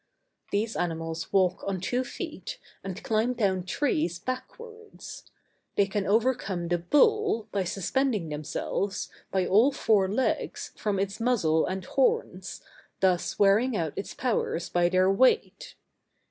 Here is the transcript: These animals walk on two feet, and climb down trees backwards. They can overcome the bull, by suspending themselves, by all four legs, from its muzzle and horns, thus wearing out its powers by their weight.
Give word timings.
These 0.51 0.75
animals 0.75 1.31
walk 1.31 1.63
on 1.67 1.79
two 1.79 2.03
feet, 2.03 2.57
and 2.83 3.03
climb 3.03 3.33
down 3.35 3.63
trees 3.65 4.17
backwards. 4.17 5.29
They 5.75 5.85
can 5.85 6.07
overcome 6.07 6.69
the 6.69 6.79
bull, 6.79 7.47
by 7.51 7.65
suspending 7.65 8.29
themselves, 8.29 9.09
by 9.29 9.45
all 9.45 9.71
four 9.71 10.09
legs, 10.09 10.71
from 10.75 10.97
its 10.97 11.19
muzzle 11.19 11.67
and 11.67 11.85
horns, 11.85 12.63
thus 12.99 13.37
wearing 13.37 13.77
out 13.77 13.93
its 13.95 14.15
powers 14.15 14.69
by 14.69 14.89
their 14.89 15.11
weight. 15.11 15.75